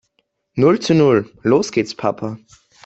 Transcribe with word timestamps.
Null 0.57 0.79
zu 0.79 0.95
Null. 0.95 1.31
Los 1.43 1.71
gehts 1.71 1.93
Papa. 1.95 2.39